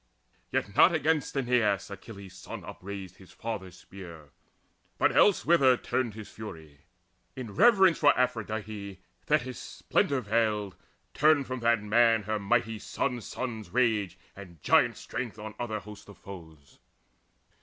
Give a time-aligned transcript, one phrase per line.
[0.51, 4.31] Yet not against Aeneas Achilles' son upraised his father's spear,
[4.97, 6.79] But elsewhither turned his fury:
[7.35, 10.75] in reverence For Aphrodite, Thetis splendour veiled
[11.13, 16.09] Turned from that man her mighty son's son's rage And giant strength on other hosts
[16.09, 16.79] of foes.